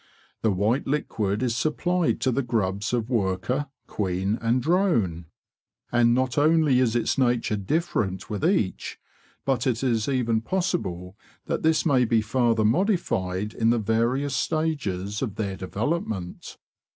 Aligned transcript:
The 0.41 0.49
white 0.49 0.87
liquid 0.87 1.43
is 1.43 1.55
supplied 1.55 2.19
to 2.21 2.31
the 2.31 2.41
grubs 2.41 2.91
of 2.91 3.07
worker, 3.07 3.67
queen, 3.85 4.39
and 4.41 4.59
drone, 4.59 5.27
and 5.91 6.15
not 6.15 6.39
only 6.39 6.79
is 6.79 6.95
its 6.95 7.19
nature 7.19 7.55
different 7.55 8.27
with 8.27 8.43
each, 8.43 8.97
but 9.45 9.67
it 9.67 9.83
is 9.83 10.09
even 10.09 10.41
possible 10.41 11.15
that 11.45 11.61
this 11.61 11.85
may 11.85 12.05
be 12.05 12.21
farther 12.23 12.65
modified 12.65 13.51
204 13.51 13.51
THE 13.53 13.53
BEE 13.53 13.53
MASTER 13.53 13.55
OF 13.55 13.59
WARRILOW 13.59 13.61
in 13.61 13.69
the 13.69 14.07
various 14.17 14.35
stages 14.35 15.21
of 15.21 15.35
their 15.35 15.55
development. 15.55 16.57